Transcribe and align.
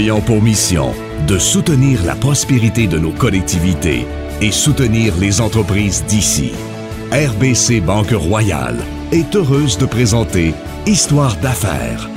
ayant 0.00 0.20
pour 0.22 0.40
mission 0.40 0.94
de 1.26 1.38
soutenir 1.38 2.02
la 2.04 2.14
prospérité 2.14 2.86
de 2.86 2.98
nos 2.98 3.12
collectivités 3.12 4.06
et 4.40 4.50
soutenir 4.50 5.14
les 5.18 5.40
entreprises 5.42 6.04
d'ici. 6.06 6.52
RBC 7.12 7.80
Banque 7.82 8.12
Royale 8.12 8.78
est 9.12 9.34
heureuse 9.36 9.76
de 9.76 9.84
présenter 9.84 10.54
Histoire 10.86 11.36
d'affaires. 11.36 12.08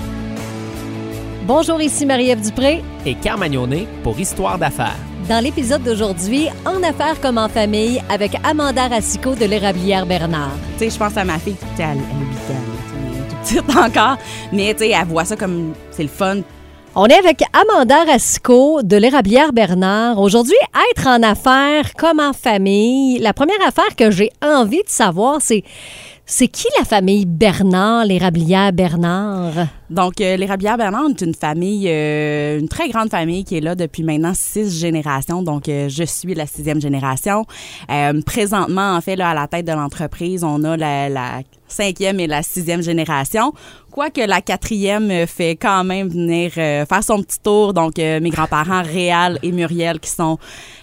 Bonjour, 1.46 1.82
ici 1.82 2.06
Marie-Ève 2.06 2.42
Dupré. 2.42 2.82
Et 3.06 3.16
Carmagnonet 3.16 3.86
pour 4.02 4.18
Histoire 4.18 4.58
d'affaires. 4.58 5.00
Dans 5.28 5.44
l'épisode 5.44 5.84
d'aujourd'hui, 5.84 6.48
En 6.66 6.82
affaires 6.84 7.20
comme 7.20 7.38
en 7.38 7.50
famille, 7.50 8.02
avec 8.10 8.32
Amanda 8.46 8.88
Racicot 8.88 9.36
de 9.36 9.46
l'Érablière 9.46 10.06
Bernard. 10.06 10.56
Tu 10.78 10.86
sais, 10.86 10.90
je 10.90 10.98
pense 10.98 11.18
à 11.18 11.26
ma 11.26 11.38
fille, 11.38 11.58
elle, 11.78 11.84
elle 11.84 11.98
est 11.98 13.30
toute 13.30 13.40
petite 13.40 13.78
encore, 13.78 14.18
mais 14.54 14.74
tu 14.74 14.86
sais, 14.86 14.92
elle 14.92 15.08
voit 15.08 15.26
ça 15.26 15.36
comme 15.36 15.74
c'est 15.92 16.04
le 16.04 16.10
fun. 16.10 16.38
On 16.96 17.08
est 17.08 17.18
avec 17.18 17.42
Amanda 17.54 18.04
Racicot 18.04 18.84
de 18.84 18.98
l'Érablière 18.98 19.52
Bernard. 19.52 20.20
Aujourd'hui, 20.20 20.54
être 20.92 21.08
en 21.08 21.24
affaires 21.24 21.96
comme 21.96 22.20
en 22.20 22.34
famille. 22.34 23.18
La 23.18 23.34
première 23.34 23.68
affaire 23.68 23.96
que 23.98 24.12
j'ai 24.12 24.30
envie 24.44 24.84
de 24.84 24.90
savoir, 24.90 25.38
c'est 25.42 25.64
c'est 26.28 26.48
qui 26.48 26.68
la 26.78 26.86
famille 26.86 27.26
Bernard, 27.26 28.06
l'Érablière 28.06 28.72
Bernard? 28.74 29.70
Donc, 29.94 30.20
euh, 30.22 30.38
l'Érablière 30.38 30.76
Bernard 30.76 31.08
est 31.10 31.22
une 31.22 31.36
famille, 31.36 31.88
euh, 31.88 32.58
une 32.58 32.68
très 32.68 32.90
grande 32.90 33.10
famille 33.10 33.44
qui 33.44 33.58
est 33.58 33.62
là 33.62 33.76
depuis 33.76 34.02
maintenant 34.02 34.34
six 34.34 34.80
générations. 34.80 35.44
Donc, 35.44 35.70
euh, 35.70 35.88
je 35.88 36.04
suis 36.04 36.34
la 36.34 36.48
sixième 36.48 36.82
génération. 36.82 37.46
Euh, 37.92 38.20
présentement, 38.26 38.96
en 38.96 39.02
fait, 39.02 39.16
là, 39.16 39.30
à 39.30 39.34
la 39.36 39.48
tête 39.48 39.68
de 39.68 39.72
l'entreprise, 39.72 40.44
on 40.44 40.64
a 40.64 40.78
la, 40.78 41.42
cinquième 41.68 42.20
et 42.20 42.26
la 42.26 42.42
sixième 42.42 42.82
génération. 42.82 43.54
Quoique 43.92 44.22
la 44.22 44.42
quatrième 44.42 45.28
fait 45.28 45.56
quand 45.56 45.84
même 45.84 46.08
venir 46.08 46.52
faire 46.52 47.04
son 47.04 47.22
petit 47.22 47.40
tour. 47.40 47.74
Donc, 47.74 47.98
mes 47.98 48.30
grands-parents, 48.30 48.82
Réal 48.84 49.40
et 49.44 49.52
Muriel, 49.52 50.00
qui 50.00 50.10
sont, 50.10 50.38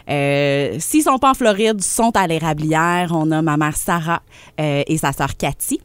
euh, 0.09 0.77
s'ils 0.79 1.03
sont 1.03 1.19
pas 1.19 1.31
en 1.31 1.35
Floride, 1.35 1.81
sont 1.81 2.11
à 2.17 2.27
l'érablière. 2.27 3.11
On 3.13 3.31
a 3.31 3.43
ma 3.43 3.57
mère 3.57 3.77
Sarah 3.77 4.23
et 4.59 4.97
sa 4.99 5.13
sœur 5.13 5.37
Cathy. 5.37 5.81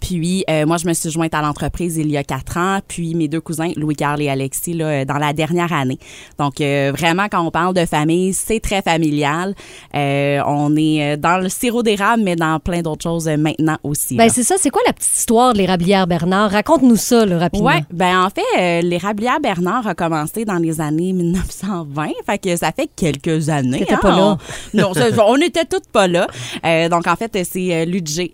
Puis, 0.00 0.44
euh, 0.50 0.66
moi, 0.66 0.76
je 0.76 0.86
me 0.86 0.92
suis 0.92 1.10
jointe 1.10 1.34
à 1.34 1.42
l'entreprise 1.42 1.96
il 1.96 2.10
y 2.10 2.16
a 2.16 2.24
quatre 2.24 2.56
ans. 2.56 2.80
Puis, 2.86 3.14
mes 3.14 3.28
deux 3.28 3.40
cousins, 3.40 3.70
Louis-Carl 3.76 4.20
et 4.20 4.28
Alexis, 4.28 4.74
là, 4.74 5.04
dans 5.04 5.18
la 5.18 5.32
dernière 5.32 5.72
année. 5.72 5.98
Donc, 6.38 6.60
euh, 6.60 6.92
vraiment, 6.96 7.26
quand 7.30 7.44
on 7.44 7.50
parle 7.50 7.74
de 7.74 7.86
famille, 7.86 8.32
c'est 8.34 8.60
très 8.60 8.82
familial. 8.82 9.54
Euh, 9.94 10.40
on 10.46 10.74
est 10.76 11.16
dans 11.16 11.38
le 11.38 11.48
sirop 11.48 11.82
d'érable, 11.82 12.22
mais 12.22 12.36
dans 12.36 12.58
plein 12.60 12.82
d'autres 12.82 13.02
choses 13.02 13.28
maintenant 13.28 13.78
aussi. 13.82 14.16
Ben, 14.16 14.28
c'est 14.28 14.42
ça. 14.42 14.56
C'est 14.58 14.70
quoi 14.70 14.82
la 14.86 14.92
petite 14.92 15.16
histoire 15.16 15.52
de 15.52 15.58
l'Érablière 15.58 16.06
Bernard? 16.06 16.50
Raconte-nous 16.50 16.96
ça, 16.96 17.24
là, 17.24 17.38
rapidement. 17.38 17.68
Ouais, 17.68 17.84
ben 17.92 18.24
en 18.24 18.30
fait, 18.30 18.82
l'érablière 18.82 19.40
Bernard 19.40 19.86
a 19.86 19.94
commencé 19.94 20.44
dans 20.44 20.58
les 20.58 20.80
années 20.80 21.12
1920, 21.12 22.08
fait 22.26 22.38
que 22.38 22.56
ça 22.56 22.72
fait 22.72 22.88
quelques 22.94 23.48
années. 23.48 23.86
Hein, 23.88 23.98
pas 24.00 24.10
là. 24.10 24.36
On, 24.74 24.78
non, 24.78 24.92
on 25.26 25.38
n'était 25.38 25.64
toutes 25.64 25.88
pas 25.88 26.08
là. 26.08 26.26
Donc 26.88 27.06
en 27.06 27.16
fait, 27.16 27.38
c'est 27.44 27.86
Ludger, 27.86 28.30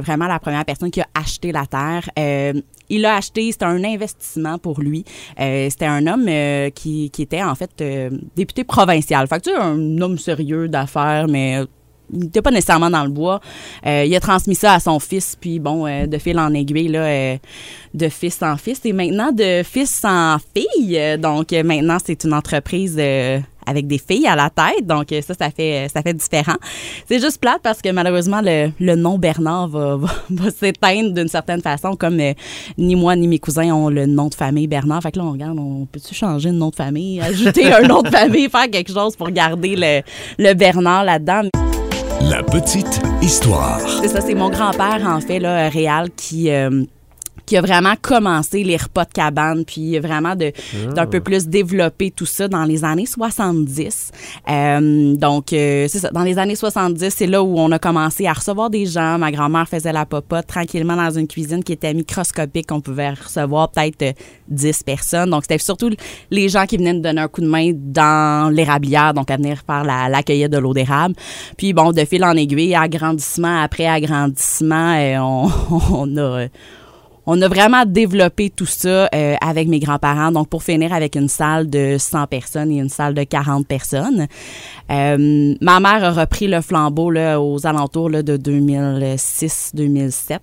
vraiment 0.00 0.26
la 0.26 0.38
première 0.38 0.64
personne 0.64 0.83
qui 0.90 1.00
a 1.00 1.06
acheté 1.14 1.52
la 1.52 1.66
terre. 1.66 2.08
Euh, 2.18 2.52
il 2.88 3.00
l'a 3.00 3.16
acheté, 3.16 3.50
c'était 3.50 3.64
un 3.64 3.82
investissement 3.82 4.58
pour 4.58 4.80
lui. 4.80 5.04
Euh, 5.40 5.68
c'était 5.70 5.86
un 5.86 6.06
homme 6.06 6.26
euh, 6.28 6.70
qui, 6.70 7.10
qui 7.10 7.22
était 7.22 7.42
en 7.42 7.54
fait 7.54 7.82
député 8.36 8.64
provincial. 8.64 9.26
Fait 9.26 9.40
que 9.40 9.50
tu 9.50 9.56
un 9.56 10.00
homme 10.00 10.18
sérieux 10.18 10.68
d'affaires, 10.68 11.26
mais 11.28 11.64
il 12.12 12.18
n'était 12.18 12.42
pas 12.42 12.50
nécessairement 12.50 12.90
dans 12.90 13.04
le 13.04 13.10
bois. 13.10 13.40
Il 13.86 14.14
a 14.14 14.20
transmis 14.20 14.54
ça 14.54 14.74
à 14.74 14.80
son 14.80 15.00
fils, 15.00 15.36
puis 15.40 15.58
bon, 15.58 15.84
de 16.06 16.18
fil 16.18 16.38
en 16.38 16.52
aiguille, 16.52 16.88
là, 16.88 17.38
de 17.94 18.08
fils 18.10 18.42
en 18.42 18.58
fils. 18.58 18.80
Et 18.84 18.92
maintenant, 18.92 19.32
de 19.32 19.62
fils 19.62 20.02
en 20.04 20.36
fille. 20.54 21.18
Donc, 21.18 21.52
maintenant, 21.52 21.96
c'est 22.04 22.22
une 22.24 22.34
entreprise 22.34 22.96
avec 23.66 23.86
des 23.86 23.98
filles 23.98 24.26
à 24.26 24.36
la 24.36 24.50
tête. 24.50 24.86
Donc, 24.86 25.12
euh, 25.12 25.20
ça, 25.22 25.34
ça 25.34 25.50
fait, 25.50 25.88
ça 25.92 26.02
fait 26.02 26.14
différent. 26.14 26.56
C'est 27.08 27.20
juste 27.20 27.40
plate 27.40 27.60
parce 27.62 27.80
que 27.82 27.90
malheureusement, 27.90 28.40
le, 28.42 28.70
le 28.80 28.94
nom 28.96 29.18
Bernard 29.18 29.68
va, 29.68 29.96
va, 29.98 30.08
va 30.30 30.50
s'éteindre 30.50 31.12
d'une 31.12 31.28
certaine 31.28 31.60
façon, 31.60 31.96
comme 31.96 32.20
euh, 32.20 32.32
ni 32.78 32.94
moi 32.96 33.16
ni 33.16 33.28
mes 33.28 33.38
cousins 33.38 33.72
ont 33.74 33.88
le 33.88 34.06
nom 34.06 34.28
de 34.28 34.34
famille 34.34 34.66
Bernard. 34.66 35.02
Fait 35.02 35.12
que 35.12 35.18
là, 35.18 35.24
on 35.24 35.32
regarde, 35.32 35.58
on 35.58 35.86
peut-tu 35.86 36.14
changer 36.14 36.50
de 36.50 36.54
nom 36.56 36.70
de 36.70 36.74
famille, 36.76 37.20
ajouter 37.20 37.72
un 37.72 37.82
nom 37.82 38.02
de 38.02 38.08
famille, 38.08 38.48
faire 38.48 38.70
quelque 38.70 38.92
chose 38.92 39.16
pour 39.16 39.30
garder 39.30 39.74
le, 39.76 40.00
le 40.38 40.54
Bernard 40.54 41.04
là-dedans? 41.04 41.42
La 42.30 42.42
petite 42.42 43.00
histoire. 43.20 43.80
C'est 44.00 44.08
ça, 44.08 44.20
c'est 44.20 44.34
mon 44.34 44.48
grand-père, 44.48 45.00
en 45.06 45.20
fait, 45.20 45.38
là, 45.38 45.68
Réal, 45.68 46.08
qui. 46.16 46.50
euh, 46.50 46.84
qui 47.46 47.56
a 47.56 47.60
vraiment 47.60 47.94
commencé 48.00 48.64
les 48.64 48.76
repas 48.76 49.04
de 49.04 49.12
cabane, 49.12 49.64
puis 49.64 49.98
vraiment 49.98 50.36
de 50.36 50.52
d'un 50.94 51.06
peu 51.06 51.20
plus 51.20 51.46
développer 51.46 52.10
tout 52.10 52.26
ça 52.26 52.48
dans 52.48 52.64
les 52.64 52.84
années 52.84 53.06
70. 53.06 54.10
Euh, 54.48 55.14
donc, 55.14 55.52
euh, 55.52 55.86
c'est 55.88 55.98
ça, 55.98 56.10
dans 56.10 56.22
les 56.22 56.38
années 56.38 56.54
70, 56.54 57.10
c'est 57.10 57.26
là 57.26 57.42
où 57.42 57.58
on 57.58 57.70
a 57.72 57.78
commencé 57.78 58.26
à 58.26 58.32
recevoir 58.32 58.70
des 58.70 58.86
gens. 58.86 59.18
Ma 59.18 59.30
grand-mère 59.30 59.68
faisait 59.68 59.92
la 59.92 60.06
popote 60.06 60.46
tranquillement 60.46 60.96
dans 60.96 61.10
une 61.10 61.26
cuisine 61.26 61.62
qui 61.62 61.72
était 61.72 61.94
microscopique. 61.94 62.70
On 62.72 62.80
pouvait 62.80 63.10
recevoir 63.10 63.70
peut-être 63.70 64.02
euh, 64.02 64.12
10 64.48 64.82
personnes. 64.82 65.30
Donc, 65.30 65.42
c'était 65.42 65.58
surtout 65.58 65.90
les 66.30 66.48
gens 66.48 66.66
qui 66.66 66.76
venaient 66.76 66.94
nous 66.94 67.00
donner 67.00 67.20
un 67.20 67.28
coup 67.28 67.40
de 67.40 67.48
main 67.48 67.72
dans 67.74 68.52
l'érablière, 68.52 69.14
donc 69.14 69.30
à 69.30 69.36
venir 69.36 69.62
faire 69.66 69.84
la, 69.84 70.08
la 70.08 70.22
cueillette 70.22 70.52
de 70.52 70.58
l'eau 70.58 70.74
d'érable. 70.74 71.14
Puis, 71.56 71.72
bon, 71.72 71.92
de 71.92 72.04
fil 72.04 72.24
en 72.24 72.36
aiguille, 72.36 72.74
agrandissement 72.74 73.62
après 73.62 73.86
agrandissement, 73.86 74.94
euh, 74.96 75.18
on, 75.18 75.50
on 75.92 76.16
a... 76.16 76.46
on 77.26 77.40
a 77.42 77.48
vraiment 77.48 77.84
développé 77.86 78.50
tout 78.50 78.66
ça 78.66 79.08
euh, 79.14 79.36
avec 79.40 79.68
mes 79.68 79.78
grands-parents. 79.78 80.32
Donc, 80.32 80.48
pour 80.48 80.62
finir 80.62 80.92
avec 80.92 81.16
une 81.16 81.28
salle 81.28 81.70
de 81.70 81.96
100 81.98 82.26
personnes 82.26 82.70
et 82.70 82.78
une 82.78 82.88
salle 82.88 83.14
de 83.14 83.24
40 83.24 83.66
personnes. 83.66 84.26
Euh, 84.90 85.54
ma 85.60 85.80
mère 85.80 86.04
a 86.04 86.12
repris 86.12 86.48
le 86.48 86.60
flambeau 86.60 87.12
aux 87.14 87.66
alentours 87.66 88.10
de 88.10 88.36
2006-2007. 88.36 90.38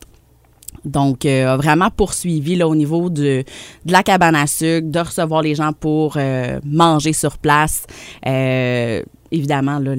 Donc, 0.84 1.26
euh, 1.26 1.54
a 1.54 1.58
vraiment 1.58 1.92
poursuivi 1.92 2.56
là, 2.56 2.68
au 2.68 2.76
niveau 2.76 3.12
de, 3.12 3.44
de 3.86 3.92
la 3.92 4.02
cabane 4.02 4.36
à 4.36 4.48
sucre, 4.48 4.90
de 4.90 5.00
recevoir 5.00 5.44
les 5.44 5.54
gens 5.54 5.74
pour 5.74 6.16
euh, 6.18 6.60
manger 6.66 7.14
sur 7.14 7.38
place. 7.38 7.86
Évidemment, 9.32 9.78
là, 9.80 9.94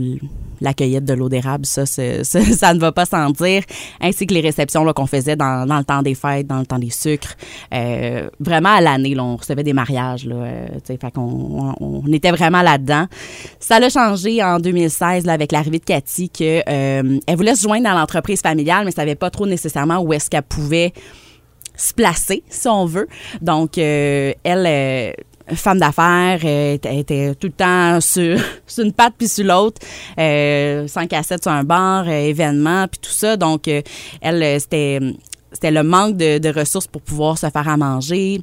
la 0.62 0.74
cueillette 0.74 1.04
de 1.04 1.12
l'eau 1.12 1.28
d'érable, 1.28 1.66
ça, 1.66 1.84
ça, 1.86 2.00
ne 2.74 2.78
va 2.78 2.92
pas 2.92 3.04
sans 3.04 3.30
dire, 3.30 3.62
ainsi 4.00 4.26
que 4.26 4.34
les 4.34 4.40
réceptions 4.40 4.90
qu'on 4.92 5.06
faisait 5.06 5.36
dans, 5.36 5.64
le 5.66 5.84
temps 5.84 6.02
des 6.02 6.14
fêtes, 6.14 6.46
dans 6.46 6.60
le 6.60 6.66
temps 6.66 6.78
des 6.78 6.90
sucres. 6.90 7.36
Euh, 7.74 8.28
vraiment 8.40 8.70
à 8.70 8.80
l'année, 8.80 9.18
on 9.18 9.36
recevait 9.36 9.62
des 9.62 9.72
mariages. 9.72 10.24
Là, 10.24 10.36
euh, 10.36 10.66
fait 10.86 11.10
qu'on 11.12 11.74
on, 11.80 12.12
était 12.12 12.30
vraiment 12.30 12.62
là-dedans. 12.62 13.06
Ça 13.58 13.80
l'a 13.80 13.88
changé 13.88 14.42
en 14.42 14.58
2016 14.58 15.26
là, 15.26 15.32
avec 15.32 15.52
l'arrivée 15.52 15.78
de 15.78 15.84
Cathy, 15.84 16.30
que 16.30 16.60
euh, 16.68 17.18
elle 17.26 17.36
voulait 17.36 17.54
se 17.54 17.62
joindre 17.62 17.84
dans 17.84 17.98
l'entreprise 17.98 18.40
familiale, 18.40 18.84
mais 18.84 18.90
savait 18.90 19.14
pas 19.14 19.30
trop 19.30 19.46
nécessairement 19.46 19.98
où 19.98 20.12
est-ce 20.12 20.30
qu'elle 20.30 20.42
pouvait 20.42 20.92
se 21.74 21.94
placer, 21.94 22.42
si 22.48 22.68
on 22.68 22.84
veut. 22.84 23.08
Donc, 23.40 23.78
elle, 23.78 24.34
femme 25.54 25.78
d'affaires, 25.78 26.40
euh, 26.44 26.74
était, 26.74 27.34
tout 27.34 27.48
le 27.48 27.52
temps 27.52 28.00
sur, 28.00 28.38
sur 28.66 28.84
une 28.84 28.92
patte 28.92 29.14
puis 29.18 29.28
sur 29.28 29.44
l'autre, 29.44 29.80
euh, 30.18 30.86
5 30.86 31.12
à 31.12 31.22
7 31.22 31.42
sur 31.42 31.52
un 31.52 31.64
bar, 31.64 32.04
euh, 32.06 32.10
événements, 32.10 32.86
puis 32.88 33.00
tout 33.00 33.10
ça. 33.10 33.36
Donc, 33.36 33.68
euh, 33.68 33.82
elle, 34.20 34.42
euh, 34.42 34.58
c'était 34.58 35.00
c'était 35.52 35.70
le 35.70 35.82
manque 35.82 36.16
de, 36.16 36.38
de 36.38 36.48
ressources 36.48 36.86
pour 36.86 37.02
pouvoir 37.02 37.36
se 37.36 37.50
faire 37.50 37.68
à 37.68 37.76
manger. 37.76 38.40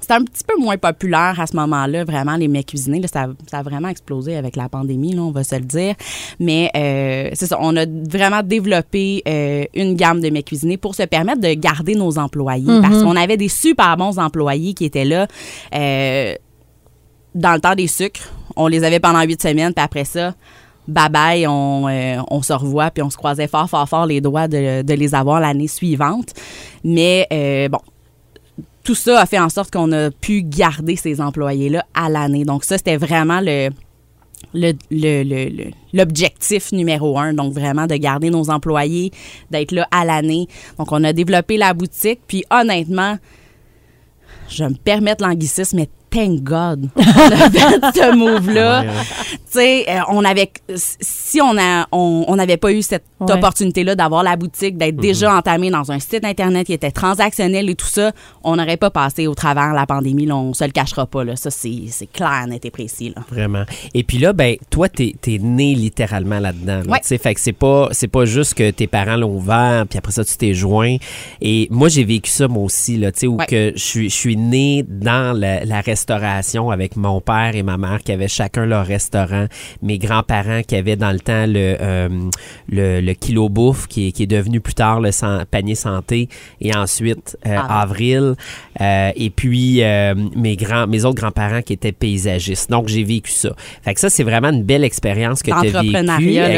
C'était 0.00 0.14
un 0.14 0.24
petit 0.24 0.44
peu 0.44 0.58
moins 0.58 0.78
populaire 0.78 1.38
à 1.38 1.46
ce 1.46 1.54
moment-là, 1.56 2.04
vraiment, 2.04 2.36
les 2.36 2.48
mets 2.48 2.64
cuisinés. 2.64 3.00
Là, 3.00 3.08
ça, 3.08 3.28
ça 3.50 3.58
a 3.58 3.62
vraiment 3.62 3.88
explosé 3.88 4.36
avec 4.36 4.56
la 4.56 4.68
pandémie, 4.68 5.12
là, 5.12 5.22
on 5.22 5.30
va 5.30 5.44
se 5.44 5.54
le 5.54 5.62
dire. 5.62 5.94
Mais 6.38 6.70
euh, 6.74 7.30
c'est 7.34 7.46
ça, 7.46 7.58
on 7.60 7.76
a 7.76 7.84
vraiment 7.86 8.42
développé 8.42 9.22
euh, 9.28 9.64
une 9.74 9.94
gamme 9.94 10.20
de 10.20 10.30
mets 10.30 10.42
cuisinés 10.42 10.78
pour 10.78 10.94
se 10.94 11.02
permettre 11.02 11.40
de 11.40 11.52
garder 11.52 11.94
nos 11.94 12.18
employés. 12.18 12.80
Parce 12.80 13.02
qu'on 13.02 13.16
avait 13.16 13.36
des 13.36 13.48
super 13.48 13.96
bons 13.96 14.18
employés 14.18 14.74
qui 14.74 14.86
étaient 14.86 15.04
là 15.04 15.26
euh, 15.74 16.34
dans 17.34 17.52
le 17.54 17.60
temps 17.60 17.74
des 17.74 17.86
sucres. 17.86 18.30
On 18.56 18.66
les 18.66 18.84
avait 18.84 19.00
pendant 19.00 19.22
huit 19.22 19.40
semaines, 19.40 19.72
puis 19.72 19.84
après 19.84 20.04
ça, 20.04 20.34
bye 20.88 21.08
bye, 21.08 21.46
on, 21.46 21.88
euh, 21.88 22.20
on 22.30 22.42
se 22.42 22.52
revoit, 22.52 22.90
puis 22.90 23.02
on 23.02 23.10
se 23.10 23.16
croisait 23.16 23.46
fort, 23.48 23.68
fort, 23.70 23.88
fort 23.88 24.06
les 24.06 24.20
doigts 24.20 24.48
de, 24.48 24.82
de 24.82 24.94
les 24.94 25.14
avoir 25.14 25.40
l'année 25.40 25.68
suivante. 25.68 26.32
Mais 26.84 27.26
euh, 27.32 27.68
bon, 27.68 27.78
tout 28.82 28.94
ça 28.94 29.20
a 29.20 29.26
fait 29.26 29.38
en 29.38 29.48
sorte 29.48 29.70
qu'on 29.70 29.92
a 29.92 30.10
pu 30.10 30.42
garder 30.42 30.96
ces 30.96 31.20
employés-là 31.20 31.84
à 31.94 32.08
l'année. 32.08 32.44
Donc 32.44 32.64
ça, 32.64 32.76
c'était 32.78 32.96
vraiment 32.96 33.40
le 33.40 33.70
le- 34.54 34.72
le- 34.90 35.22
le- 35.22 35.70
l'objectif 35.92 36.72
numéro 36.72 37.18
un, 37.18 37.34
donc 37.34 37.52
vraiment 37.52 37.86
de 37.86 37.94
garder 37.94 38.30
nos 38.30 38.48
employés, 38.50 39.12
d'être 39.50 39.70
là 39.70 39.86
à 39.92 40.04
l'année. 40.04 40.48
Donc 40.78 40.90
on 40.92 41.04
a 41.04 41.12
développé 41.12 41.56
la 41.58 41.72
boutique, 41.74 42.20
puis 42.26 42.42
honnêtement, 42.50 43.16
je 44.48 44.64
me 44.64 44.74
permettre 44.74 45.24
l'anglicisme, 45.24 45.76
mais 45.76 45.88
thank 46.10 46.40
God, 46.42 46.88
on 46.96 47.00
a 47.00 47.50
fait 47.50 47.80
ce 47.94 48.14
move-là. 48.16 48.80
Ouais, 48.82 48.86
ouais. 48.88 48.92
Tu 49.32 49.38
sais, 49.58 49.84
euh, 49.88 50.00
on 50.08 50.24
avait, 50.24 50.50
si 50.76 51.40
on 51.40 51.56
a, 51.58 51.86
on 51.92 52.24
on 52.28 52.36
n'avait 52.36 52.56
pas 52.56 52.72
eu 52.72 52.82
cette 52.82 53.04
Ouais. 53.20 53.32
opportunité-là 53.34 53.94
d'avoir 53.96 54.22
la 54.22 54.34
boutique, 54.36 54.78
d'être 54.78 54.94
Mhm. 54.94 55.00
déjà 55.02 55.36
entamé 55.36 55.70
dans 55.70 55.92
un 55.92 55.98
site 55.98 56.24
internet 56.24 56.66
qui 56.66 56.72
était 56.72 56.90
transactionnel 56.90 57.68
et 57.68 57.74
tout 57.74 57.86
ça, 57.86 58.12
on 58.42 58.56
n'aurait 58.56 58.78
pas 58.78 58.88
passé 58.90 59.26
au 59.26 59.34
travers 59.34 59.74
la 59.74 59.84
pandémie. 59.84 60.24
Là, 60.24 60.36
on 60.36 60.54
se 60.54 60.64
le 60.64 60.70
cachera 60.70 61.04
pas. 61.04 61.22
Là. 61.22 61.36
Ça, 61.36 61.50
c'est 61.50 61.82
c'est 61.88 62.10
clair, 62.10 62.46
net 62.48 62.64
et 62.64 62.70
précis. 62.70 63.12
Là. 63.14 63.22
Vraiment. 63.30 63.64
Et 63.92 64.04
puis 64.04 64.16
là, 64.16 64.32
ben, 64.32 64.56
toi, 64.70 64.88
t'es 64.88 65.14
es 65.26 65.38
né 65.38 65.74
littéralement 65.74 66.38
là-dedans. 66.38 66.80
là. 66.86 66.92
Ouais. 66.92 67.00
Tu 67.02 67.08
sais, 67.08 67.18
Fait 67.18 67.34
que 67.34 67.40
c'est 67.42 67.52
pas, 67.52 67.88
c'est 67.92 68.08
pas 68.08 68.24
juste 68.24 68.54
que 68.54 68.70
tes 68.70 68.86
parents 68.86 69.16
l'ont 69.16 69.34
ouvert, 69.36 69.84
puis 69.86 69.98
après 69.98 70.12
ça, 70.12 70.24
tu 70.24 70.34
t'es 70.38 70.54
joint. 70.54 70.96
Et 71.42 71.68
moi, 71.70 71.88
j'ai 71.90 72.04
vécu 72.04 72.30
ça, 72.30 72.48
moi 72.48 72.62
aussi, 72.64 72.96
là, 72.96 73.12
tu 73.12 73.20
sais, 73.20 73.26
où 73.26 73.36
Ouais. 73.36 73.44
que 73.46 73.72
je 73.76 73.82
suis, 73.84 74.08
je 74.08 74.14
suis 74.16 74.36
né 74.38 74.82
dans 74.88 75.36
la, 75.38 75.64
la 75.66 75.80
restauration 75.82 75.99
avec 76.70 76.96
mon 76.96 77.20
père 77.20 77.52
et 77.54 77.62
ma 77.62 77.76
mère 77.76 77.98
qui 78.04 78.12
avaient 78.12 78.28
chacun 78.28 78.66
leur 78.66 78.86
restaurant. 78.86 79.46
Mes 79.82 79.98
grands-parents 79.98 80.62
qui 80.66 80.76
avaient 80.76 80.96
dans 80.96 81.12
le 81.12 81.20
temps 81.20 81.46
le, 81.46 81.76
euh, 81.80 82.08
le, 82.68 83.00
le 83.00 83.12
kilo 83.14 83.48
bouffe 83.48 83.86
qui 83.86 84.08
est, 84.08 84.12
qui 84.12 84.24
est 84.24 84.26
devenu 84.26 84.60
plus 84.60 84.74
tard 84.74 85.00
le 85.00 85.12
san- 85.12 85.44
panier 85.50 85.74
santé 85.74 86.28
et 86.60 86.74
ensuite 86.76 87.36
euh, 87.46 87.56
avril. 87.56 88.34
Euh, 88.80 89.10
et 89.16 89.30
puis 89.30 89.82
euh, 89.82 90.14
mes 90.36 90.56
grands, 90.56 90.86
mes 90.86 91.04
autres 91.04 91.20
grands-parents 91.20 91.62
qui 91.62 91.72
étaient 91.72 91.92
paysagistes. 91.92 92.70
Donc 92.70 92.88
j'ai 92.88 93.04
vécu 93.04 93.30
ça. 93.30 93.50
Fait 93.82 93.94
que 93.94 94.00
ça 94.00 94.10
c'est 94.10 94.24
vraiment 94.24 94.50
une 94.50 94.62
belle 94.64 94.84
expérience 94.84 95.42
que 95.42 95.50
tu 95.50 95.76
as 95.76 95.82
vécue. 95.82 95.90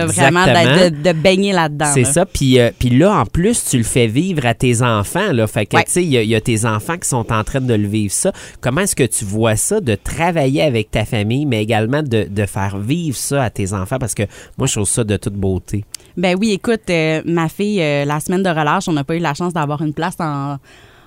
Vraiment, 0.06 0.44
de, 0.46 0.88
de 1.02 1.12
baigner 1.12 1.52
là-dedans. 1.52 1.90
C'est 1.92 2.02
là. 2.02 2.12
ça. 2.12 2.26
Puis, 2.26 2.58
puis 2.78 2.90
là, 2.90 3.12
en 3.14 3.26
plus, 3.26 3.64
tu 3.64 3.78
le 3.78 3.84
fais 3.84 4.06
vivre 4.06 4.46
à 4.46 4.54
tes 4.54 4.82
enfants. 4.82 5.32
Là. 5.32 5.46
Fait 5.46 5.66
que, 5.66 5.76
Ouais. 5.76 5.84
tu 5.84 5.92
sais, 5.92 6.04
il 6.04 6.12
y, 6.12 6.26
y 6.26 6.34
a 6.34 6.40
tes 6.40 6.64
enfants 6.66 6.96
qui 6.98 7.08
sont 7.08 7.32
en 7.32 7.44
train 7.44 7.60
de 7.60 7.74
le 7.74 7.88
vivre 7.88 8.12
ça. 8.12 8.32
Comment 8.60 8.82
est-ce 8.82 8.96
que 8.96 9.04
tu 9.04 9.24
vois 9.32 9.56
ça, 9.56 9.80
de 9.80 9.94
travailler 9.94 10.62
avec 10.62 10.90
ta 10.90 11.04
famille, 11.04 11.46
mais 11.46 11.62
également 11.62 12.02
de, 12.02 12.26
de 12.30 12.46
faire 12.46 12.78
vivre 12.78 13.16
ça 13.16 13.44
à 13.44 13.50
tes 13.50 13.72
enfants? 13.72 13.98
Parce 13.98 14.14
que 14.14 14.22
moi, 14.58 14.66
je 14.66 14.74
trouve 14.74 14.88
ça 14.88 15.04
de 15.04 15.16
toute 15.16 15.34
beauté. 15.34 15.84
Ben 16.16 16.36
oui, 16.38 16.52
écoute, 16.52 16.82
euh, 16.90 17.22
ma 17.24 17.48
fille, 17.48 17.80
euh, 17.82 18.04
la 18.04 18.20
semaine 18.20 18.42
de 18.42 18.48
relâche, 18.50 18.88
on 18.88 18.92
n'a 18.92 19.04
pas 19.04 19.16
eu 19.16 19.20
la 19.20 19.34
chance 19.34 19.52
d'avoir 19.52 19.80
une 19.82 19.94
place 19.94 20.16
en, 20.20 20.56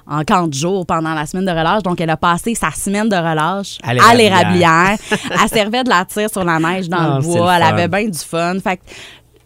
en 0.07 0.23
camp 0.23 0.47
de 0.47 0.53
jour 0.53 0.85
pendant 0.85 1.13
la 1.13 1.25
semaine 1.25 1.45
de 1.45 1.51
relâche. 1.51 1.83
Donc, 1.83 2.01
elle 2.01 2.09
a 2.09 2.17
passé 2.17 2.55
sa 2.55 2.71
semaine 2.71 3.07
de 3.09 3.15
relâche 3.15 3.77
À 3.83 4.15
l'érablière. 4.15 4.97
elle 5.11 5.49
servait 5.49 5.83
de 5.83 5.89
la 5.89 6.05
tire 6.05 6.29
sur 6.29 6.43
la 6.43 6.59
neige 6.59 6.89
dans 6.89 6.97
Ah, 6.99 7.17
le 7.19 7.23
bois. 7.23 7.51
le 7.51 7.63
Elle 7.63 7.63
avait 7.73 7.87
bien 7.87 8.07
du 8.09 8.17
fun. 8.19 8.55
Fait 8.63 8.79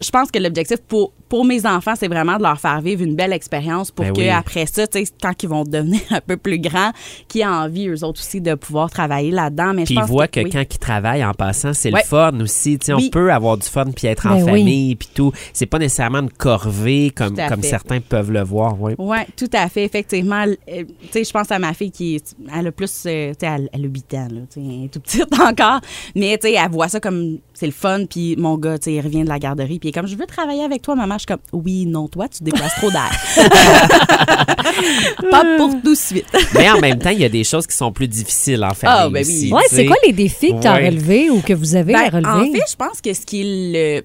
je 0.00 0.10
pense 0.10 0.30
que 0.30 0.38
l'objectif 0.38 0.78
pour, 0.88 1.12
pour 1.28 1.44
mes 1.44 1.66
enfants, 1.66 1.94
c'est 1.96 2.08
vraiment 2.08 2.36
de 2.38 2.42
leur 2.42 2.58
faire 2.58 2.80
vivre 2.80 3.02
une 3.02 3.14
belle 3.14 3.32
expérience 3.32 3.90
pour 3.90 4.04
Ben 4.06 4.12
que 4.14 4.20
oui. 4.20 4.28
après 4.30 4.66
ça, 4.66 4.84
quand 5.22 5.42
ils 5.42 5.48
vont 5.48 5.64
devenir 5.64 6.00
un 6.10 6.20
peu 6.20 6.36
plus 6.36 6.58
grands, 6.58 6.90
qu'ils 7.28 7.42
aient 7.42 7.46
envie, 7.46 7.86
eux 7.88 8.02
autres 8.04 8.20
aussi, 8.20 8.40
de 8.40 8.54
pouvoir 8.54 8.90
travailler 8.90 9.30
là-dedans. 9.30 9.72
Mais 9.74 9.84
Puis 9.84 9.94
je 9.94 10.00
ils 10.00 10.06
voient 10.06 10.26
que 10.28 10.40
oui. 10.40 10.50
quand 10.50 10.62
ils 10.62 10.78
travaillent 10.78 11.24
en 11.24 11.34
passant, 11.34 11.72
c'est 11.74 11.92
Ouais. 11.92 12.00
le 12.02 12.06
fun 12.08 12.40
aussi. 12.40 12.78
Tu 12.78 12.86
sais, 12.86 12.94
Oui. 12.94 13.06
On 13.06 13.10
peut 13.10 13.32
avoir 13.32 13.56
du 13.58 13.66
fun 13.66 13.84
puis 13.94 14.06
être 14.06 14.26
en 14.26 14.36
Ben 14.36 14.44
oui. 14.44 14.60
famille 14.60 14.96
puis 14.96 15.08
tout. 15.14 15.32
C'est 15.52 15.66
pas 15.66 15.78
nécessairement 15.78 16.20
une 16.20 16.30
corvée 16.30 17.10
comme, 17.14 17.36
certains 17.62 18.00
peuvent 18.00 18.32
le 18.32 18.42
voir. 18.42 18.80
Oui. 18.80 18.94
Oui, 18.98 19.18
tout 19.36 19.50
à 19.52 19.68
fait. 19.68 19.84
Effectivement, 19.84 20.44
euh, 20.46 20.84
tu 20.84 20.86
sais, 21.10 21.24
je 21.24 21.30
pense 21.30 21.50
à 21.52 21.58
ma 21.58 21.74
fille 21.74 21.90
qui 21.90 22.16
est- 22.16 22.34
elle 22.56 22.66
a 22.68 22.72
plus, 22.72 23.02
euh, 23.06 23.32
elle, 23.40 23.68
elle 23.72 23.84
a 23.84 23.88
8 23.88 24.14
ans, 24.14 24.28
là, 24.30 24.40
tu 24.52 24.60
sais, 24.60 24.66
elle 24.66 24.84
est 24.84 24.88
tout 24.88 25.00
petite 25.00 25.28
encore. 25.40 25.80
Mais, 26.14 26.38
tu 26.38 26.48
sais, 26.48 26.54
elle 26.54 26.70
voit 26.70 26.88
ça 26.88 27.00
comme, 27.00 27.38
c'est 27.54 27.66
le 27.66 27.72
fun. 27.72 28.06
Puis 28.08 28.36
mon 28.36 28.56
gars, 28.56 28.78
tu 28.78 28.84
sais, 28.86 28.94
il 28.94 29.00
revient 29.00 29.22
de 29.24 29.28
la 29.28 29.38
garderie. 29.38 29.78
Puis 29.78 29.89
est 29.90 29.92
comme, 29.92 30.06
je 30.06 30.16
veux 30.16 30.26
travailler 30.26 30.64
avec 30.64 30.82
toi, 30.82 30.94
maman. 30.96 31.14
Je 31.14 31.18
suis 31.20 31.26
comme, 31.26 31.38
oui, 31.52 31.86
non, 31.86 32.08
toi, 32.08 32.28
tu 32.28 32.42
déplaces 32.42 32.74
trop 32.76 32.90
d'air. 32.90 33.10
Pas 35.30 35.56
pour 35.56 35.70
tout 35.82 35.90
de 35.90 35.94
suite. 35.94 36.26
Mais 36.54 36.70
en 36.70 36.80
même 36.80 36.98
temps, 36.98 37.10
il 37.10 37.20
y 37.20 37.24
a 37.24 37.28
des 37.28 37.44
choses 37.44 37.66
qui 37.66 37.76
sont 37.76 37.92
plus 37.92 38.08
difficiles 38.08 38.62
en 38.64 38.74
famille 38.74 38.96
Ah, 38.98 39.08
ben 39.08 39.24
oui. 39.26 39.50
Ouais, 39.52 39.62
c'est 39.68 39.86
quoi 39.86 39.96
les 40.06 40.12
défis 40.12 40.52
que 40.54 40.60
tu 40.62 40.66
as 40.66 40.74
Ouais. 40.74 40.88
relevés 40.88 41.30
ou 41.30 41.40
que 41.40 41.52
vous 41.52 41.74
avez 41.74 41.94
à 41.94 42.10
Ben, 42.10 42.24
relever? 42.26 42.50
en 42.50 42.52
fait, 42.52 42.70
je 42.70 42.76
pense 42.76 43.00
que 43.00 43.12
ce 43.12 43.20
qui 43.26 43.40
est 43.40 43.72
le. 44.00 44.04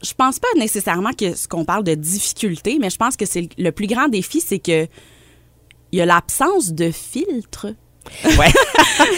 Je 0.00 0.12
pense 0.16 0.38
pas 0.38 0.46
nécessairement 0.56 1.10
que 1.12 1.34
ce 1.34 1.48
qu'on 1.48 1.64
parle 1.64 1.82
de 1.82 1.94
difficulté, 1.94 2.78
mais 2.80 2.88
je 2.88 2.96
pense 2.96 3.16
que 3.16 3.26
c'est 3.26 3.48
le 3.58 3.72
plus 3.72 3.88
grand 3.88 4.08
défi, 4.08 4.40
c'est 4.40 4.60
que 4.60 4.86
il 5.90 5.98
y 5.98 6.00
a 6.02 6.06
l'absence 6.06 6.72
de 6.72 6.90
filtre. 6.90 7.74
Ouais. 8.38 8.46